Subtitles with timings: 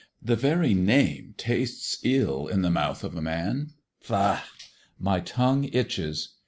[0.19, 3.73] The very name tastes ill in the mouth of a man:
[4.03, 4.41] faugh!
[4.97, 6.29] my tongue itches.